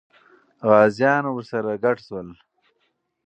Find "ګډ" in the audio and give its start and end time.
1.83-1.97